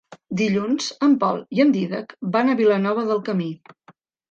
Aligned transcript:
Dilluns 0.37 0.87
en 1.07 1.13
Pol 1.25 1.43
i 1.59 1.61
en 1.67 1.75
Dídac 1.77 2.17
van 2.39 2.51
a 2.51 2.57
Vilanova 2.65 3.07
del 3.13 3.25
Camí. 3.31 3.53